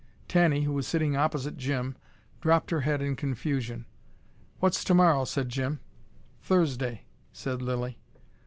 Tanny, 0.27 0.63
who 0.63 0.73
was 0.73 0.87
sitting 0.87 1.15
opposite 1.15 1.57
Jim, 1.57 1.95
dropped 2.41 2.71
her 2.71 2.81
head 2.81 3.03
in 3.03 3.15
confusion. 3.15 3.85
"What's 4.59 4.83
tomorrow?" 4.83 5.25
said 5.25 5.47
Jim. 5.47 5.79
"Thursday," 6.41 7.03
said 7.31 7.61
Lilly. 7.61 7.99